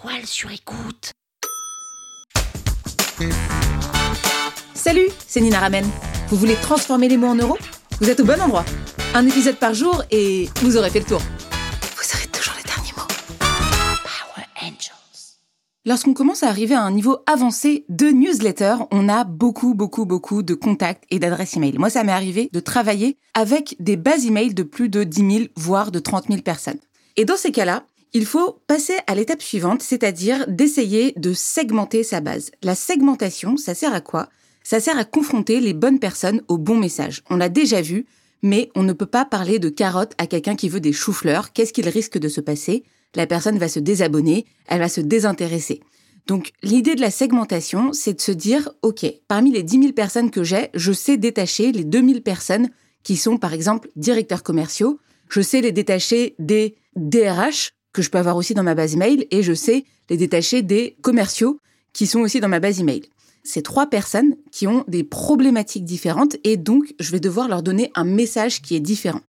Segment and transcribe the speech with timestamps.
[0.00, 1.12] toile sur écoute.
[4.74, 5.84] Salut, c'est Nina Ramen.
[6.28, 7.58] Vous voulez transformer les mots en euros?
[8.00, 8.64] Vous êtes au bon endroit.
[9.14, 11.20] Un épisode par jour et vous aurez fait le tour.
[11.20, 13.08] Vous aurez toujours les derniers mots.
[13.40, 15.38] Power Angels.
[15.84, 20.44] Lorsqu'on commence à arriver à un niveau avancé de newsletter, on a beaucoup, beaucoup, beaucoup
[20.44, 21.76] de contacts et d'adresses email.
[21.76, 25.44] Moi, ça m'est arrivé de travailler avec des bases email de plus de 10 000,
[25.56, 26.78] voire de 30 000 personnes.
[27.16, 27.82] Et dans ces cas-là,
[28.12, 32.50] il faut passer à l'étape suivante, c'est-à-dire d'essayer de segmenter sa base.
[32.62, 34.28] La segmentation, ça sert à quoi?
[34.62, 37.22] Ça sert à confronter les bonnes personnes aux bons messages.
[37.30, 38.06] On l'a déjà vu,
[38.42, 41.52] mais on ne peut pas parler de carottes à quelqu'un qui veut des choux-fleurs.
[41.52, 42.84] Qu'est-ce qu'il risque de se passer?
[43.14, 45.80] La personne va se désabonner, elle va se désintéresser.
[46.26, 50.30] Donc l'idée de la segmentation, c'est de se dire, OK, parmi les 10 000 personnes
[50.30, 52.68] que j'ai, je sais détacher les 2000 personnes
[53.02, 58.18] qui sont par exemple directeurs commerciaux, je sais les détacher des DRH que je peux
[58.18, 61.58] avoir aussi dans ma base email et je sais les détacher des commerciaux
[61.92, 63.02] qui sont aussi dans ma base email.
[63.42, 67.90] C'est trois personnes qui ont des problématiques différentes et donc je vais devoir leur donner
[67.96, 69.20] un message qui est différent.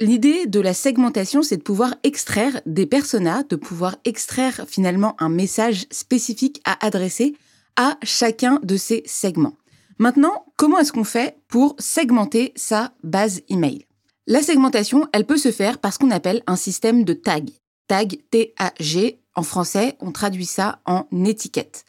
[0.00, 5.28] L'idée de la segmentation, c'est de pouvoir extraire des personas, de pouvoir extraire finalement un
[5.28, 7.34] message spécifique à adresser
[7.76, 9.58] à chacun de ces segments.
[9.98, 13.84] Maintenant, comment est-ce qu'on fait pour segmenter sa base email?
[14.26, 17.50] La segmentation, elle peut se faire par ce qu'on appelle un système de tag.
[17.86, 21.84] Tag T-A-G, en français, on traduit ça en étiquette.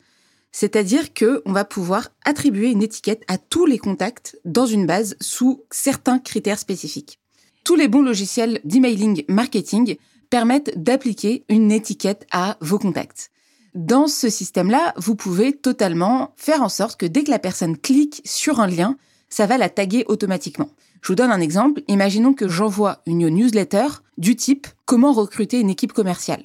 [0.52, 5.18] C'est-à-dire que on va pouvoir attribuer une étiquette à tous les contacts dans une base
[5.20, 7.20] sous certains critères spécifiques.
[7.64, 9.98] Tous les bons logiciels d'emailing marketing
[10.30, 13.32] permettent d'appliquer une étiquette à vos contacts.
[13.74, 18.22] Dans ce système-là, vous pouvez totalement faire en sorte que dès que la personne clique
[18.24, 20.70] sur un lien, ça va la taguer automatiquement.
[21.02, 21.82] Je vous donne un exemple.
[21.90, 23.88] Imaginons que j'envoie une newsletter
[24.18, 26.44] du type comment recruter une équipe commerciale.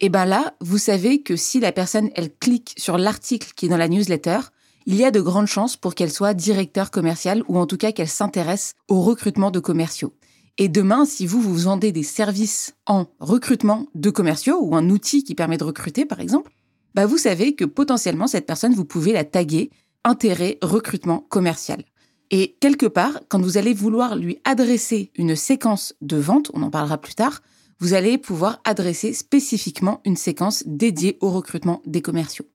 [0.00, 3.68] Et ben là, vous savez que si la personne, elle clique sur l'article qui est
[3.68, 4.40] dans la newsletter,
[4.86, 7.92] il y a de grandes chances pour qu'elle soit directeur commercial ou en tout cas
[7.92, 10.12] qu'elle s'intéresse au recrutement de commerciaux.
[10.58, 15.24] Et demain, si vous vous vendez des services en recrutement de commerciaux ou un outil
[15.24, 16.52] qui permet de recruter par exemple,
[16.94, 19.70] bah vous savez que potentiellement cette personne, vous pouvez la taguer
[20.04, 21.84] intérêt recrutement commercial.
[22.34, 26.70] Et quelque part, quand vous allez vouloir lui adresser une séquence de vente, on en
[26.70, 27.42] parlera plus tard,
[27.78, 32.46] vous allez pouvoir adresser spécifiquement une séquence dédiée au recrutement des commerciaux.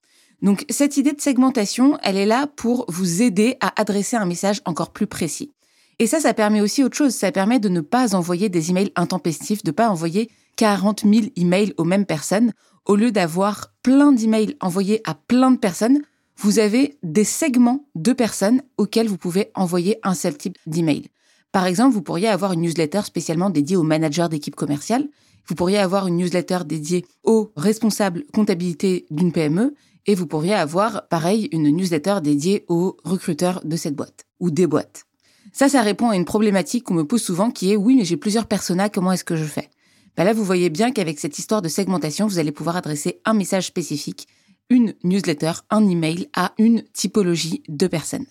[0.41, 4.61] Donc cette idée de segmentation, elle est là pour vous aider à adresser un message
[4.65, 5.53] encore plus précis.
[5.99, 7.13] Et ça, ça permet aussi autre chose.
[7.13, 11.27] Ça permet de ne pas envoyer des emails intempestifs, de ne pas envoyer 40 000
[11.35, 12.53] emails aux mêmes personnes.
[12.85, 16.01] Au lieu d'avoir plein d'emails envoyés à plein de personnes,
[16.37, 21.09] vous avez des segments de personnes auxquelles vous pouvez envoyer un seul type d'email.
[21.51, 25.07] Par exemple, vous pourriez avoir une newsletter spécialement dédiée aux managers d'équipe commerciale.
[25.47, 29.73] Vous pourriez avoir une newsletter dédiée aux responsables comptabilité d'une PME.
[30.05, 34.67] Et vous pourriez avoir, pareil, une newsletter dédiée aux recruteurs de cette boîte ou des
[34.67, 35.05] boîtes.
[35.51, 38.17] Ça, ça répond à une problématique qu'on me pose souvent qui est oui, mais j'ai
[38.17, 39.69] plusieurs personas, comment est-ce que je fais?
[40.15, 43.33] Ben Là, vous voyez bien qu'avec cette histoire de segmentation, vous allez pouvoir adresser un
[43.33, 44.27] message spécifique,
[44.69, 48.25] une newsletter, un email à une typologie de personnes.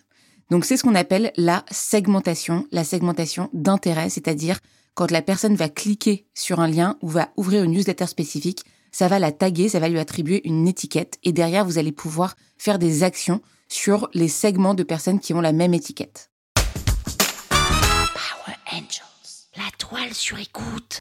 [0.50, 4.60] Donc c'est ce qu'on appelle la segmentation, la segmentation d'intérêt, c'est-à-dire
[4.94, 9.08] quand la personne va cliquer sur un lien ou va ouvrir une newsletter spécifique, ça
[9.08, 12.78] va la taguer, ça va lui attribuer une étiquette et derrière vous allez pouvoir faire
[12.78, 16.30] des actions sur les segments de personnes qui ont la même étiquette.
[17.50, 19.02] Power Angels.
[19.56, 21.00] La toile sur écoute.